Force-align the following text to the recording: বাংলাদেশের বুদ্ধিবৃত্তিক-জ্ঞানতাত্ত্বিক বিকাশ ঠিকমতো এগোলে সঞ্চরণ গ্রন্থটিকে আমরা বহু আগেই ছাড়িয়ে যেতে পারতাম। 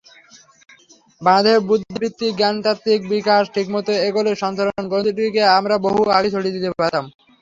বাংলাদেশের 1.21 1.65
বুদ্ধিবৃত্তিক-জ্ঞানতাত্ত্বিক 1.69 2.99
বিকাশ 3.11 3.43
ঠিকমতো 3.55 3.91
এগোলে 4.07 4.31
সঞ্চরণ 4.43 4.83
গ্রন্থটিকে 4.89 5.43
আমরা 5.57 5.75
বহু 5.85 5.99
আগেই 6.09 6.33
ছাড়িয়ে 6.33 6.55
যেতে 6.55 6.69
পারতাম। 6.73 7.05